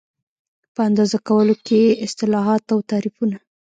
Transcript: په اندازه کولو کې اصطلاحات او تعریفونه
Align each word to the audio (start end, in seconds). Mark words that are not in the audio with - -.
په 0.73 0.79
اندازه 0.89 1.17
کولو 1.27 1.55
کې 1.65 1.83
اصطلاحات 2.05 2.63
او 2.73 2.79
تعریفونه 2.89 3.37